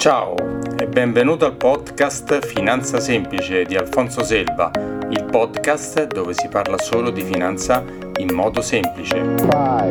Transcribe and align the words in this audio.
Ciao 0.00 0.34
e 0.78 0.86
benvenuto 0.86 1.44
al 1.44 1.56
podcast 1.56 2.46
Finanza 2.46 3.00
Semplice 3.00 3.64
di 3.64 3.76
Alfonso 3.76 4.24
Selva, 4.24 4.70
il 5.10 5.24
podcast 5.30 6.06
dove 6.06 6.32
si 6.32 6.48
parla 6.48 6.78
solo 6.78 7.10
di 7.10 7.22
finanza 7.22 7.84
in 8.16 8.32
modo 8.32 8.62
semplice. 8.62 9.16
Five, 9.36 9.90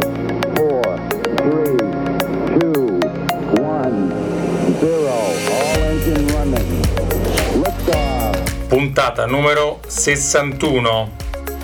four, 0.55 0.99
three, 1.35 1.75
two, 2.57 2.97
one, 3.61 4.11
Puntata 8.67 9.27
numero 9.27 9.79
61. 9.85 11.11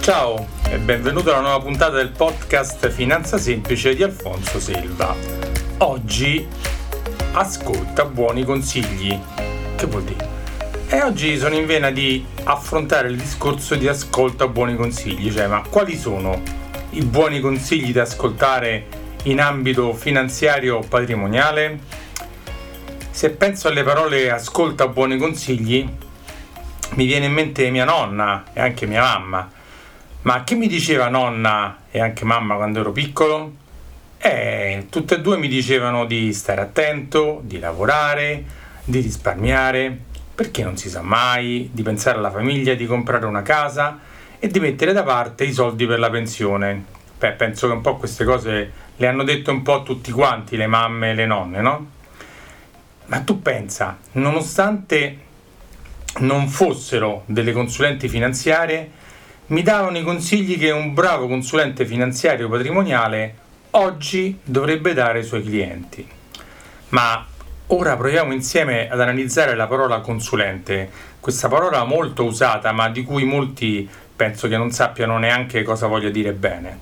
Ciao 0.02 0.46
e 0.70 0.78
benvenuto 0.78 1.32
alla 1.32 1.42
nuova 1.42 1.62
puntata 1.62 1.96
del 1.96 2.12
podcast 2.12 2.90
Finanza 2.90 3.40
Semplice 3.40 3.96
di 3.96 4.04
Alfonso 4.04 4.60
Selva. 4.60 5.16
Oggi 5.80 6.48
ascolta 7.38 8.06
buoni 8.06 8.46
consigli. 8.46 9.20
Che 9.76 9.86
vuol 9.88 10.04
dire? 10.04 10.30
E 10.88 11.02
oggi 11.02 11.38
sono 11.38 11.56
in 11.56 11.66
vena 11.66 11.92
di 11.92 12.26
affrontare 12.46 13.10
il 13.10 13.18
discorso 13.18 13.76
di 13.76 13.90
ascolta 13.90 14.48
buoni 14.48 14.76
consigli, 14.78 15.34
cioè 15.34 15.48
ma 15.48 15.62
quali 15.70 15.98
sono 15.98 16.42
i 16.92 17.04
buoni 17.04 17.42
consigli 17.42 17.92
da 17.92 18.04
ascoltare 18.04 18.86
in 19.24 19.42
ambito 19.42 19.92
finanziario 19.94 20.78
o 20.78 20.86
patrimoniale? 20.88 21.80
Se 23.10 23.32
penso 23.32 23.68
alle 23.68 23.84
parole 23.84 24.32
ascolta 24.32 24.88
buoni 24.88 25.18
consigli, 25.18 25.86
mi 26.92 27.06
viene 27.06 27.26
in 27.26 27.34
mente 27.34 27.70
mia 27.70 27.84
nonna 27.84 28.46
e 28.54 28.62
anche 28.62 28.86
mia 28.86 29.02
mamma. 29.02 29.52
Ma 30.22 30.44
che 30.46 30.56
mi 30.56 30.68
diceva 30.68 31.10
nonna 31.10 31.80
e 31.92 32.00
anche 32.00 32.24
mamma 32.24 32.56
quando 32.56 32.80
ero 32.80 32.94
piccolo? 32.94 33.64
E 34.18 34.88
tutte 34.90 35.16
e 35.16 35.22
due 35.22 35.38
mi 35.38 35.48
dicevano 35.48 36.06
di 36.06 36.34
stare 36.34 36.62
attento, 36.62 37.42
di 37.44 37.60
lavorare, 37.60 38.44
di 38.84 39.00
risparmiare, 39.00 39.98
perché 40.34 40.64
non 40.64 40.78
si 40.78 40.90
sa 40.90 41.02
mai, 41.02 41.70
di 41.72 41.82
pensare 41.82 42.18
alla 42.18 42.32
famiglia, 42.32 42.74
di 42.74 42.86
comprare 42.86 43.26
una 43.26 43.42
casa 43.42 44.00
e 44.40 44.48
di 44.48 44.60
mettere 44.60 44.94
da 44.94 45.04
parte 45.04 45.46
i 45.46 45.54
soldi 45.54 45.86
per 45.86 46.00
la 46.00 46.10
pensione. 46.10 46.84
Beh, 47.18 47.32
penso 47.32 47.68
che 47.68 47.74
un 47.74 47.82
po' 47.82 47.96
queste 47.98 48.26
cose 48.26 48.72
le 48.96 49.08
hanno 49.08 49.24
dette 49.24 49.50
un 49.50 49.62
po' 49.62 49.84
tutti 49.84 50.12
quanti, 50.12 50.58
le 50.58 50.68
mamme 50.68 51.12
e 51.12 51.14
le 51.14 51.26
nonne, 51.26 51.62
no? 51.62 51.90
Ma 53.06 53.20
tu 53.22 53.42
pensa, 53.42 53.98
nonostante 54.14 55.20
non 56.20 56.48
fossero 56.48 57.24
delle 57.26 57.52
consulenti 57.52 58.10
finanziarie, 58.10 58.92
mi 59.48 59.62
davano 59.62 59.98
i 59.98 60.04
consigli 60.04 60.58
che 60.58 60.72
un 60.72 60.94
bravo 60.94 61.28
consulente 61.28 61.86
finanziario 61.86 62.50
patrimoniale 62.50 63.44
oggi 63.76 64.40
dovrebbe 64.44 64.94
dare 64.94 65.20
ai 65.20 65.26
suoi 65.26 65.44
clienti. 65.44 66.08
Ma 66.90 67.26
ora 67.68 67.96
proviamo 67.96 68.34
insieme 68.34 68.90
ad 68.90 69.00
analizzare 69.02 69.56
la 69.56 69.68
parola 69.68 70.00
consulente, 70.00 70.90
questa 71.20 71.48
parola 71.48 71.84
molto 71.84 72.24
usata 72.24 72.72
ma 72.72 72.90
di 72.90 73.04
cui 73.04 73.24
molti 73.24 73.88
penso 74.16 74.48
che 74.48 74.58
non 74.58 74.72
sappiano 74.72 75.18
neanche 75.18 75.64
cosa 75.64 75.88
voglia 75.88 76.10
dire 76.10 76.32
bene. 76.32 76.80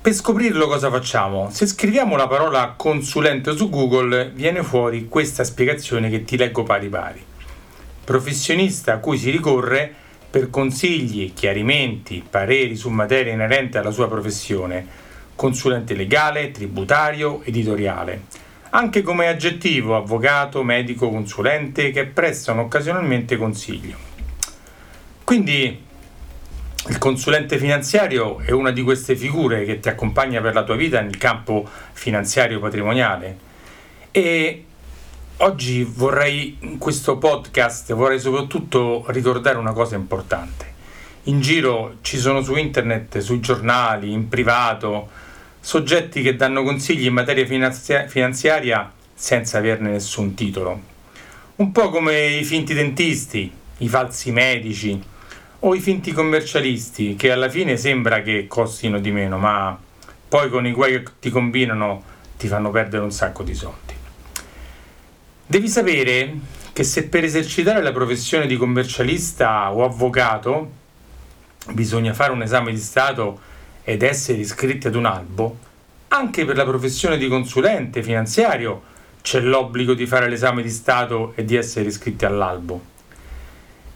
Per 0.00 0.12
scoprirlo 0.12 0.66
cosa 0.66 0.90
facciamo? 0.90 1.48
Se 1.50 1.66
scriviamo 1.66 2.16
la 2.16 2.26
parola 2.26 2.74
consulente 2.76 3.56
su 3.56 3.70
Google 3.70 4.30
viene 4.34 4.62
fuori 4.62 5.08
questa 5.08 5.44
spiegazione 5.44 6.10
che 6.10 6.24
ti 6.24 6.36
leggo 6.36 6.62
pari 6.62 6.88
pari. 6.88 7.24
Professionista 8.04 8.92
a 8.92 8.98
cui 8.98 9.16
si 9.16 9.30
ricorre 9.30 9.90
per 10.28 10.50
consigli, 10.50 11.32
chiarimenti, 11.32 12.22
pareri 12.28 12.76
su 12.76 12.90
materie 12.90 13.32
inerenti 13.32 13.78
alla 13.78 13.92
sua 13.92 14.08
professione, 14.08 15.03
consulente 15.34 15.94
legale, 15.94 16.50
tributario, 16.50 17.42
editoriale. 17.44 18.22
Anche 18.70 19.02
come 19.02 19.28
aggettivo 19.28 19.96
avvocato, 19.96 20.62
medico, 20.62 21.10
consulente 21.10 21.90
che 21.90 22.06
prestano 22.06 22.62
occasionalmente 22.62 23.36
consiglio. 23.36 23.96
Quindi 25.22 25.82
il 26.86 26.98
consulente 26.98 27.56
finanziario 27.56 28.40
è 28.40 28.50
una 28.50 28.70
di 28.70 28.82
queste 28.82 29.16
figure 29.16 29.64
che 29.64 29.80
ti 29.80 29.88
accompagna 29.88 30.42
per 30.42 30.52
la 30.52 30.64
tua 30.64 30.76
vita 30.76 31.00
nel 31.00 31.16
campo 31.16 31.66
finanziario 31.92 32.60
patrimoniale 32.60 33.38
e 34.10 34.64
oggi 35.38 35.82
vorrei 35.82 36.58
in 36.60 36.76
questo 36.76 37.16
podcast 37.16 37.92
vorrei 37.94 38.20
soprattutto 38.20 39.04
ricordare 39.08 39.56
una 39.56 39.72
cosa 39.72 39.96
importante. 39.96 40.72
In 41.24 41.40
giro 41.40 41.96
ci 42.02 42.18
sono 42.18 42.42
su 42.42 42.54
internet, 42.54 43.18
sui 43.18 43.40
giornali, 43.40 44.12
in 44.12 44.28
privato, 44.28 45.08
soggetti 45.64 46.20
che 46.20 46.36
danno 46.36 46.62
consigli 46.62 47.06
in 47.06 47.14
materia 47.14 47.46
finanzia- 47.46 48.06
finanziaria 48.06 48.92
senza 49.14 49.56
averne 49.56 49.92
nessun 49.92 50.34
titolo. 50.34 50.78
Un 51.56 51.72
po' 51.72 51.88
come 51.88 52.26
i 52.26 52.44
finti 52.44 52.74
dentisti, 52.74 53.50
i 53.78 53.88
falsi 53.88 54.30
medici 54.30 55.02
o 55.60 55.74
i 55.74 55.80
finti 55.80 56.12
commercialisti 56.12 57.14
che 57.14 57.32
alla 57.32 57.48
fine 57.48 57.78
sembra 57.78 58.20
che 58.20 58.46
costino 58.46 59.00
di 59.00 59.10
meno, 59.10 59.38
ma 59.38 59.78
poi 60.28 60.50
con 60.50 60.66
i 60.66 60.72
guai 60.72 61.02
che 61.02 61.12
ti 61.18 61.30
combinano 61.30 62.02
ti 62.36 62.46
fanno 62.46 62.70
perdere 62.70 63.02
un 63.02 63.12
sacco 63.12 63.42
di 63.42 63.54
soldi. 63.54 63.94
Devi 65.46 65.68
sapere 65.68 66.34
che 66.74 66.84
se 66.84 67.08
per 67.08 67.24
esercitare 67.24 67.82
la 67.82 67.92
professione 67.92 68.46
di 68.46 68.58
commercialista 68.58 69.72
o 69.72 69.82
avvocato 69.82 70.70
bisogna 71.70 72.12
fare 72.12 72.32
un 72.32 72.42
esame 72.42 72.70
di 72.70 72.78
Stato 72.78 73.52
ed 73.84 74.02
essere 74.02 74.38
iscritti 74.38 74.86
ad 74.86 74.94
un 74.94 75.04
albo, 75.04 75.58
anche 76.08 76.44
per 76.44 76.56
la 76.56 76.64
professione 76.64 77.18
di 77.18 77.28
consulente 77.28 78.02
finanziario 78.02 78.92
c'è 79.20 79.40
l'obbligo 79.40 79.94
di 79.94 80.06
fare 80.06 80.28
l'esame 80.28 80.62
di 80.62 80.70
Stato 80.70 81.32
e 81.34 81.44
di 81.44 81.54
essere 81.56 81.88
iscritti 81.88 82.24
all'albo. 82.24 82.92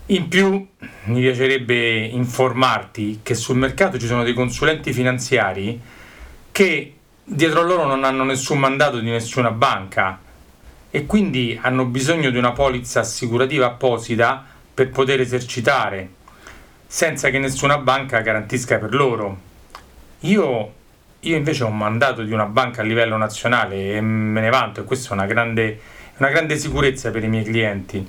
In 0.07 0.29
più 0.29 0.67
mi 1.05 1.21
piacerebbe 1.21 2.07
informarti 2.07 3.21
che 3.23 3.35
sul 3.35 3.59
mercato 3.59 3.99
ci 3.99 4.07
sono 4.07 4.23
dei 4.23 4.33
consulenti 4.33 4.93
finanziari 4.93 5.79
che 6.51 6.95
dietro 7.23 7.63
loro 7.63 7.85
non 7.85 8.05
hanno 8.05 8.25
nessun 8.25 8.59
mandato 8.59 9.01
di 9.01 9.11
nessuna 9.11 9.51
banca 9.51 10.19
e 10.91 11.05
quindi 11.05 11.59
hanno 11.61 11.85
bisogno 11.85 12.31
di 12.31 12.39
una 12.39 12.53
polizza 12.53 13.01
assicurativa 13.01 13.67
apposita 13.67 14.45
per 14.73 14.89
poter 14.89 15.21
esercitare, 15.21 16.09
senza 16.87 17.29
che 17.29 17.39
nessuna 17.39 17.77
banca 17.77 18.21
garantisca 18.21 18.79
per 18.79 18.95
loro. 18.95 19.48
Io, 20.23 20.73
io, 21.21 21.37
invece 21.37 21.63
ho 21.63 21.69
un 21.69 21.77
mandato 21.77 22.25
di 22.25 22.33
una 22.33 22.47
banca 22.47 22.81
a 22.81 22.85
livello 22.85 23.17
nazionale 23.17 23.95
e 23.95 24.01
me 24.01 24.41
ne 24.41 24.51
vanto 24.51 24.81
e 24.81 24.85
questa 24.85 25.11
è 25.11 25.13
una 25.13 25.27
grande, 25.27 25.81
una 26.17 26.29
grande 26.29 26.57
sicurezza 26.59 27.13
per 27.13 27.23
i 27.23 27.29
miei 27.29 27.45
clienti. 27.45 28.05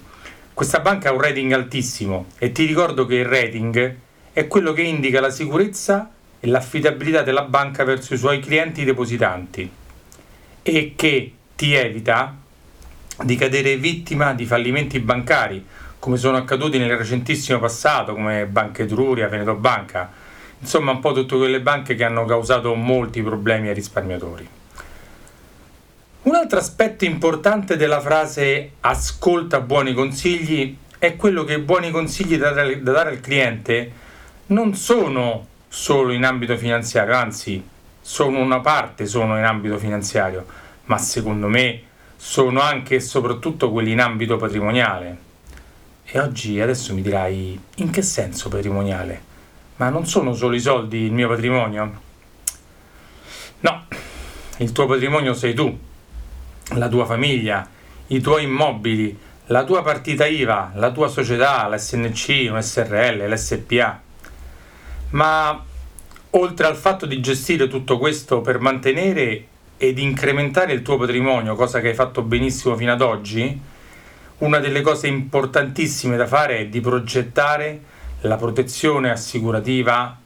Questa 0.52 0.80
banca 0.80 1.10
ha 1.10 1.14
un 1.14 1.22
rating 1.22 1.52
altissimo 1.52 2.26
e 2.40 2.52
ti 2.52 2.66
ricordo 2.66 3.06
che 3.06 3.16
il 3.16 3.26
rating 3.26 3.96
è 4.34 4.48
quello 4.48 4.74
che 4.74 4.82
indica 4.82 5.22
la 5.22 5.30
sicurezza 5.30 6.12
e 6.40 6.48
l'affidabilità 6.48 7.22
della 7.22 7.44
banca 7.44 7.84
verso 7.84 8.16
i 8.16 8.18
suoi 8.18 8.40
clienti 8.40 8.84
depositanti 8.84 9.70
e 10.64 10.94
che 10.96 11.34
ti 11.56 11.74
evita 11.76 12.36
di 13.22 13.36
cadere 13.36 13.78
vittima 13.78 14.34
di 14.34 14.46
fallimenti 14.46 15.00
bancari 15.00 15.64
come 16.00 16.18
sono 16.18 16.38
accaduti 16.38 16.80
nel 16.80 16.98
recentissimo 16.98 17.60
passato 17.60 18.14
come 18.14 18.46
Banca 18.48 18.82
Etruria, 18.82 19.28
Veneto 19.28 19.54
Banca 19.56 20.19
insomma 20.60 20.92
un 20.92 21.00
po' 21.00 21.14
tutte 21.14 21.38
quelle 21.38 21.62
banche 21.62 21.96
che 21.96 22.04
hanno 22.04 22.26
causato 22.26 22.76
molti 22.76 23.22
problemi 23.22 23.70
ai 23.70 23.74
risparmiatori. 23.74 24.48
Un 26.22 26.36
altro 26.36 26.60
aspetto 26.60 27.06
importante 27.06 27.78
della 27.78 28.02
frase 28.02 28.72
ascolta 28.82 29.62
buoni 29.62 29.94
consigli 29.94 30.78
è 31.00 31.16
quello 31.16 31.44
che 31.46 31.60
buoni 31.60 31.92
consigli 31.92 32.38
da 32.38 32.52
dare, 32.52 32.84
da 32.84 32.92
dare 32.92 33.10
al 33.12 33.22
cliente 33.22 33.92
non 34.48 34.76
sono 34.76 35.48
solo 35.68 36.12
in 36.12 36.26
ambito 36.26 36.58
finanziario, 36.58 37.16
anzi 37.16 37.64
sono 38.02 38.40
una 38.40 38.60
parte 38.60 39.06
sono 39.06 39.38
in 39.38 39.44
ambito 39.44 39.78
finanziario, 39.78 40.46
ma 40.86 40.98
secondo 40.98 41.48
me 41.48 41.84
sono 42.18 42.60
anche 42.60 42.96
e 42.96 43.00
soprattutto 43.00 43.72
quelli 43.72 43.92
in 43.92 44.02
ambito 44.02 44.36
patrimoniale. 44.36 45.18
E 46.04 46.20
oggi 46.20 46.60
adesso 46.60 46.94
mi 46.94 47.02
dirai 47.02 47.60
in 47.76 47.90
che 47.92 48.02
senso 48.02 48.50
patrimoniale? 48.50 49.29
Ma 49.80 49.88
non 49.88 50.06
sono 50.06 50.34
solo 50.34 50.56
i 50.56 50.60
soldi 50.60 51.04
il 51.04 51.14
mio 51.14 51.30
patrimonio? 51.30 52.02
No, 53.62 53.86
il 54.58 54.74
tuo 54.74 54.86
patrimonio 54.86 55.34
sei 55.34 55.54
tu, 55.54 55.78
la 56.74 56.90
tua 56.90 57.06
famiglia, 57.06 57.66
i 58.08 58.20
tuoi 58.20 58.44
immobili, 58.44 59.18
la 59.46 59.64
tua 59.64 59.82
partita 59.82 60.26
IVA, 60.26 60.74
la 60.76 60.92
tua 60.92 61.08
società, 61.08 61.70
l'SNC, 61.70 62.50
un 62.52 62.62
SRL, 62.62 63.26
l'SPA. 63.32 64.02
Ma 65.12 65.64
oltre 66.32 66.68
al 66.68 66.76
fatto 66.76 67.06
di 67.06 67.22
gestire 67.22 67.70
tutto 67.70 67.98
questo 67.98 68.42
per 68.42 68.60
mantenere 68.60 69.46
ed 69.78 69.98
incrementare 69.98 70.74
il 70.74 70.82
tuo 70.82 70.98
patrimonio, 70.98 71.56
cosa 71.56 71.80
che 71.80 71.88
hai 71.88 71.96
fatto 71.96 72.22
benissimo 72.22 72.76
fino 72.76 72.92
ad 72.92 73.02
oggi, 73.02 73.58
una 74.40 74.60
delle 74.60 74.82
cose 74.82 75.08
importantissime 75.08 76.18
da 76.18 76.28
fare 76.28 76.58
è 76.58 76.68
di 76.68 76.82
progettare 76.82 77.89
la 78.22 78.36
protezione 78.36 79.10
assicurativa 79.10 80.18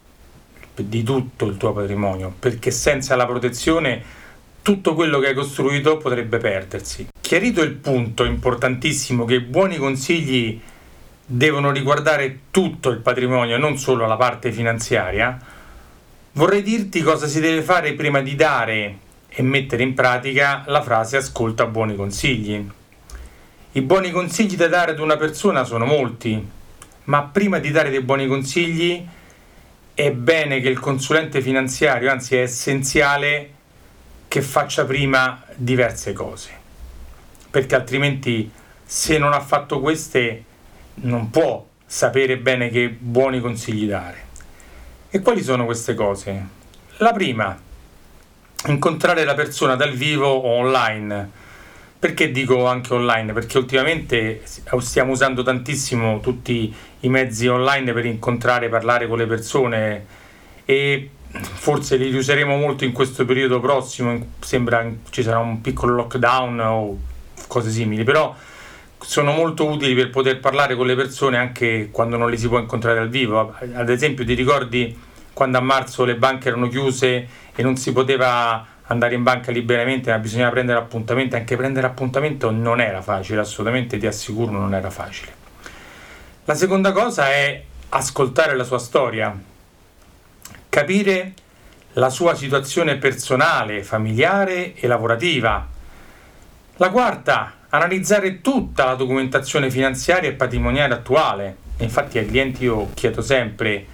di 0.75 1.03
tutto 1.03 1.45
il 1.45 1.57
tuo 1.57 1.73
patrimonio, 1.73 2.33
perché 2.37 2.71
senza 2.71 3.15
la 3.15 3.25
protezione 3.25 4.21
tutto 4.63 4.95
quello 4.95 5.19
che 5.19 5.27
hai 5.27 5.33
costruito 5.33 5.97
potrebbe 5.97 6.37
perdersi. 6.37 7.07
Chiarito 7.19 7.61
il 7.61 7.73
punto 7.73 8.23
importantissimo 8.23 9.25
che 9.25 9.35
i 9.35 9.39
buoni 9.41 9.77
consigli 9.77 10.59
devono 11.25 11.71
riguardare 11.71 12.39
tutto 12.49 12.89
il 12.89 12.97
patrimonio, 12.97 13.57
non 13.57 13.77
solo 13.77 14.07
la 14.07 14.15
parte 14.15 14.51
finanziaria, 14.51 15.37
vorrei 16.33 16.63
dirti 16.63 17.01
cosa 17.01 17.27
si 17.27 17.39
deve 17.39 17.61
fare 17.61 17.93
prima 17.93 18.21
di 18.21 18.35
dare 18.35 18.97
e 19.29 19.41
mettere 19.43 19.83
in 19.83 19.93
pratica 19.93 20.63
la 20.67 20.81
frase 20.81 21.17
ascolta 21.17 21.65
buoni 21.65 21.95
consigli. 21.95 22.65
I 23.73 23.81
buoni 23.81 24.11
consigli 24.11 24.55
da 24.55 24.67
dare 24.67 24.91
ad 24.91 24.99
una 24.99 25.17
persona 25.17 25.63
sono 25.63 25.85
molti, 25.85 26.61
ma 27.05 27.23
prima 27.23 27.59
di 27.59 27.71
dare 27.71 27.89
dei 27.89 28.01
buoni 28.01 28.27
consigli 28.27 29.05
è 29.93 30.11
bene 30.11 30.59
che 30.59 30.69
il 30.69 30.79
consulente 30.79 31.41
finanziario, 31.41 32.09
anzi 32.09 32.35
è 32.35 32.41
essenziale 32.41 33.51
che 34.27 34.41
faccia 34.41 34.85
prima 34.85 35.43
diverse 35.55 36.13
cose, 36.13 36.49
perché 37.49 37.75
altrimenti 37.75 38.49
se 38.83 39.17
non 39.17 39.33
ha 39.33 39.39
fatto 39.39 39.79
queste 39.79 40.43
non 40.95 41.29
può 41.29 41.65
sapere 41.85 42.37
bene 42.37 42.69
che 42.69 42.89
buoni 42.89 43.39
consigli 43.39 43.87
dare. 43.87 44.21
E 45.09 45.19
quali 45.19 45.43
sono 45.43 45.65
queste 45.65 45.93
cose? 45.93 46.47
La 46.97 47.11
prima, 47.11 47.55
incontrare 48.67 49.23
la 49.23 49.35
persona 49.35 49.75
dal 49.75 49.93
vivo 49.93 50.27
o 50.27 50.49
online. 50.57 51.41
Perché 51.99 52.31
dico 52.31 52.65
anche 52.65 52.93
online? 52.93 53.31
Perché 53.31 53.57
ultimamente 53.57 54.41
stiamo 54.79 55.11
usando 55.11 55.43
tantissimo 55.43 56.19
tutti 56.19 56.73
i 57.03 57.09
mezzi 57.09 57.47
online 57.47 57.93
per 57.93 58.05
incontrare, 58.05 58.69
parlare 58.69 59.07
con 59.07 59.17
le 59.17 59.25
persone 59.25 60.05
e 60.65 61.09
forse 61.41 61.97
li 61.97 62.13
useremo 62.13 62.55
molto 62.55 62.83
in 62.83 62.91
questo 62.91 63.25
periodo 63.25 63.59
prossimo, 63.59 64.33
sembra 64.39 64.85
ci 65.09 65.23
sarà 65.23 65.39
un 65.39 65.61
piccolo 65.61 65.95
lockdown 65.95 66.59
o 66.59 66.97
cose 67.47 67.69
simili, 67.71 68.03
però 68.03 68.35
sono 68.99 69.31
molto 69.33 69.65
utili 69.65 69.93
per 69.95 70.09
poter 70.09 70.39
parlare 70.39 70.75
con 70.75 70.85
le 70.85 70.95
persone 70.95 71.37
anche 71.37 71.89
quando 71.91 72.17
non 72.17 72.29
li 72.29 72.37
si 72.37 72.47
può 72.47 72.59
incontrare 72.59 72.95
dal 72.95 73.09
vivo. 73.09 73.53
Ad 73.73 73.89
esempio, 73.89 74.23
ti 74.23 74.33
ricordi 74.33 74.97
quando 75.33 75.57
a 75.57 75.61
marzo 75.61 76.05
le 76.05 76.15
banche 76.15 76.47
erano 76.47 76.67
chiuse 76.69 77.27
e 77.53 77.63
non 77.63 77.75
si 77.75 77.91
poteva 77.91 78.65
andare 78.87 79.15
in 79.15 79.23
banca 79.23 79.51
liberamente, 79.51 80.09
ma 80.09 80.19
bisognava 80.19 80.51
prendere 80.51 80.79
appuntamento. 80.79 81.35
Anche 81.35 81.57
prendere 81.57 81.87
appuntamento 81.87 82.49
non 82.49 82.79
era 82.79 83.01
facile, 83.01 83.41
assolutamente 83.41 83.97
ti 83.97 84.07
assicuro 84.07 84.51
non 84.51 84.73
era 84.73 84.89
facile. 84.89 85.42
La 86.45 86.55
seconda 86.55 86.91
cosa 86.91 87.29
è 87.29 87.63
ascoltare 87.87 88.53
la 88.57 88.65
sua 88.65 88.77
storia, 88.77 89.33
capire 90.67 91.33
la 91.93 92.09
sua 92.09 92.35
situazione 92.35 92.97
personale, 92.97 93.81
familiare 93.81 94.73
e 94.73 94.87
lavorativa. 94.87 95.65
La 96.75 96.89
quarta, 96.89 97.59
analizzare 97.69 98.41
tutta 98.41 98.83
la 98.83 98.95
documentazione 98.95 99.71
finanziaria 99.71 100.27
e 100.27 100.33
patrimoniale 100.33 100.93
attuale. 100.93 101.55
infatti 101.77 102.17
ai 102.17 102.25
clienti 102.25 102.65
io 102.65 102.89
chiedo 102.93 103.21
sempre, 103.21 103.85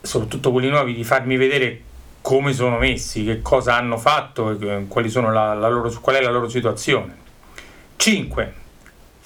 soprattutto 0.00 0.50
quelli 0.50 0.68
nuovi, 0.68 0.92
di 0.92 1.04
farmi 1.04 1.36
vedere 1.36 1.82
come 2.20 2.52
sono 2.52 2.78
messi, 2.78 3.22
che 3.22 3.42
cosa 3.42 3.76
hanno 3.76 3.96
fatto, 3.96 4.58
quali 4.88 5.08
sono 5.08 5.30
la, 5.30 5.54
la 5.54 5.68
loro, 5.68 5.88
qual 6.00 6.16
è 6.16 6.20
la 6.20 6.32
loro 6.32 6.48
situazione. 6.48 7.14
5. 7.94 8.64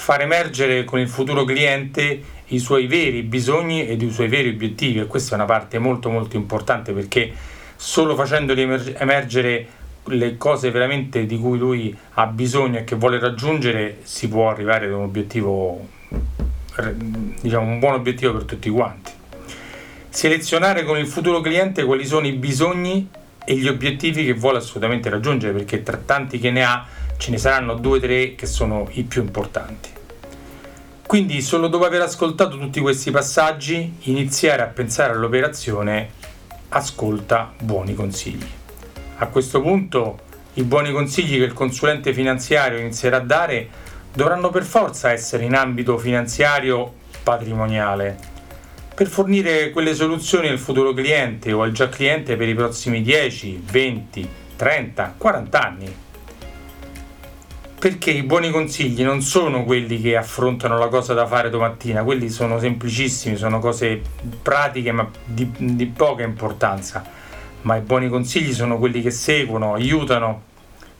Far 0.00 0.22
emergere 0.22 0.84
con 0.84 0.98
il 0.98 1.10
futuro 1.10 1.44
cliente 1.44 2.22
i 2.46 2.58
suoi 2.58 2.86
veri 2.86 3.20
bisogni 3.20 3.86
ed 3.86 4.00
i 4.00 4.10
suoi 4.10 4.28
veri 4.28 4.48
obiettivi. 4.48 4.98
E 4.98 5.06
questa 5.06 5.32
è 5.32 5.34
una 5.34 5.44
parte 5.44 5.78
molto 5.78 6.08
molto 6.08 6.36
importante 6.36 6.92
perché 6.92 7.30
solo 7.76 8.14
facendoli 8.14 8.62
emergere 8.96 9.66
le 10.04 10.38
cose 10.38 10.70
veramente 10.70 11.26
di 11.26 11.36
cui 11.36 11.58
lui 11.58 11.94
ha 12.14 12.26
bisogno 12.28 12.78
e 12.78 12.84
che 12.84 12.96
vuole 12.96 13.18
raggiungere 13.18 13.98
si 14.04 14.26
può 14.30 14.48
arrivare 14.48 14.86
ad 14.86 14.92
un 14.92 15.02
obiettivo 15.02 15.86
diciamo 17.42 17.70
un 17.70 17.78
buon 17.78 17.92
obiettivo 17.92 18.32
per 18.32 18.44
tutti 18.44 18.70
quanti. 18.70 19.12
Selezionare 20.08 20.84
con 20.84 20.96
il 20.96 21.08
futuro 21.08 21.42
cliente 21.42 21.84
quali 21.84 22.06
sono 22.06 22.26
i 22.26 22.32
bisogni 22.32 23.06
e 23.44 23.54
gli 23.54 23.68
obiettivi 23.68 24.24
che 24.24 24.32
vuole 24.32 24.56
assolutamente 24.56 25.10
raggiungere 25.10 25.52
perché 25.52 25.82
tra 25.82 25.98
tanti 25.98 26.38
che 26.38 26.50
ne 26.50 26.64
ha 26.64 26.86
ce 27.20 27.30
ne 27.30 27.36
saranno 27.36 27.74
due 27.74 27.98
o 27.98 28.00
tre 28.00 28.34
che 28.34 28.46
sono 28.46 28.88
i 28.92 29.02
più 29.02 29.20
importanti 29.20 29.90
quindi 31.06 31.42
solo 31.42 31.68
dopo 31.68 31.84
aver 31.84 32.00
ascoltato 32.00 32.56
tutti 32.56 32.80
questi 32.80 33.10
passaggi 33.10 33.96
iniziare 34.04 34.62
a 34.62 34.66
pensare 34.66 35.12
all'operazione 35.12 36.08
ascolta 36.70 37.52
buoni 37.60 37.94
consigli 37.94 38.48
a 39.18 39.26
questo 39.26 39.60
punto 39.60 40.20
i 40.54 40.62
buoni 40.62 40.92
consigli 40.92 41.36
che 41.36 41.44
il 41.44 41.52
consulente 41.52 42.14
finanziario 42.14 42.78
inizierà 42.78 43.18
a 43.18 43.20
dare 43.20 43.68
dovranno 44.14 44.48
per 44.48 44.64
forza 44.64 45.12
essere 45.12 45.44
in 45.44 45.54
ambito 45.54 45.98
finanziario 45.98 46.94
patrimoniale 47.22 48.16
per 48.94 49.08
fornire 49.08 49.70
quelle 49.72 49.94
soluzioni 49.94 50.48
al 50.48 50.58
futuro 50.58 50.94
cliente 50.94 51.52
o 51.52 51.60
al 51.60 51.72
già 51.72 51.90
cliente 51.90 52.36
per 52.36 52.48
i 52.48 52.54
prossimi 52.54 53.02
10, 53.02 53.62
20, 53.64 54.28
30, 54.56 55.14
40 55.18 55.62
anni. 55.62 55.94
Perché 57.80 58.10
i 58.10 58.22
buoni 58.22 58.50
consigli 58.50 59.02
non 59.02 59.22
sono 59.22 59.64
quelli 59.64 60.00
che 60.00 60.16
affrontano 60.16 60.78
la 60.78 60.88
cosa 60.88 61.14
da 61.14 61.26
fare 61.26 61.50
domattina, 61.50 62.04
quelli 62.04 62.28
sono 62.28 62.60
semplicissimi, 62.60 63.36
sono 63.36 63.58
cose 63.58 64.00
pratiche 64.42 64.92
ma 64.92 65.10
di, 65.24 65.50
di 65.58 65.86
poca 65.86 66.22
importanza 66.22 67.18
ma 67.62 67.76
i 67.76 67.80
buoni 67.80 68.08
consigli 68.08 68.52
sono 68.52 68.78
quelli 68.78 69.02
che 69.02 69.10
seguono, 69.10 69.74
aiutano, 69.74 70.42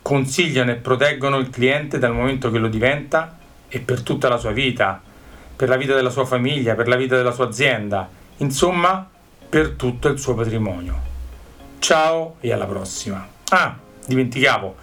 consigliano 0.03 0.73
e 0.73 0.77
proteggono 0.77 1.39
il 1.39 1.51
cliente 1.51 1.99
dal 1.99 2.13
momento 2.13 2.51
che 2.51 2.59
lo 2.59 2.69
diventa 2.69 3.39
e 3.69 3.79
per 3.81 4.03
tutta 4.03 4.29
la 4.29 4.37
sua 4.37 4.51
vita, 4.51 5.01
per 5.57 5.69
la 5.69 5.77
vita 5.77 5.95
della 5.95 6.11
sua 6.11 6.25
famiglia, 6.25 6.75
per 6.75 6.89
la 6.89 6.97
vita 6.97 7.17
della 7.17 7.33
sua 7.33 7.47
azienda, 7.47 8.09
insomma 8.39 9.09
per 9.49 9.71
tutto 9.71 10.09
il 10.09 10.19
suo 10.19 10.35
patrimonio. 10.35 11.09
Ciao 11.79 12.37
e 12.41 12.53
alla 12.53 12.67
prossima. 12.67 13.27
Ah, 13.51 13.77
dimenticavo, 14.07 14.77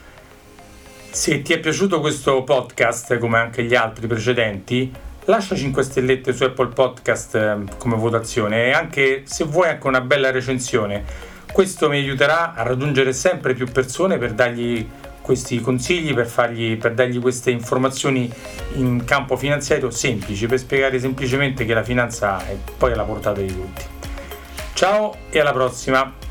se 1.18 1.42
ti 1.42 1.52
è 1.52 1.60
piaciuto 1.60 2.00
questo 2.00 2.44
podcast 2.44 3.18
come 3.18 3.40
anche 3.40 3.64
gli 3.64 3.74
altri 3.74 4.06
precedenti, 4.06 4.94
lascia 5.26 5.56
5 5.56 5.82
stellette 5.82 6.32
su 6.32 6.44
Apple 6.44 6.68
Podcast 6.68 7.34
ehm, 7.34 7.78
come 7.80 7.96
votazione 7.96 8.68
e 8.68 8.72
anche 8.72 9.24
se 9.26 9.44
vuoi 9.44 9.70
anche 9.70 9.88
una 9.88 10.02
bella 10.02 10.30
recensione 10.30 11.04
questo 11.52 11.90
mi 11.90 11.98
aiuterà 11.98 12.54
a 12.54 12.62
raggiungere 12.62 13.14
sempre 13.14 13.56
più 13.56 13.66
persone 13.66 14.20
per 14.20 14.34
dargli 14.34 14.88
questi 15.20 15.60
consigli, 15.60 16.14
per, 16.14 16.28
fargli, 16.28 16.78
per 16.78 16.94
dargli 16.94 17.20
queste 17.20 17.50
informazioni 17.50 18.32
in 18.76 19.04
campo 19.04 19.38
finanziario 19.38 19.90
semplici, 19.90 20.46
per 20.46 20.60
spiegare 20.60 21.00
semplicemente 21.00 21.66
che 21.66 21.74
la 21.74 21.84
finanza 21.84 22.46
è 22.46 22.56
poi 22.78 22.92
alla 22.92 23.04
portata 23.04 23.42
di 23.42 23.48
tutti. 23.48 23.84
Ciao 24.74 25.16
e 25.32 25.40
alla 25.40 25.52
prossima! 25.52 26.27